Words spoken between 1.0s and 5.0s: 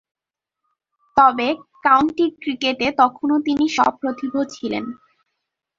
তবে, কাউন্টি ক্রিকেটে তখনও তিনি সপ্রতিভ ছিলেন।